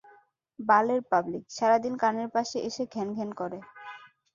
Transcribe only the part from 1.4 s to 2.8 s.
সারাদিন কানের পাশে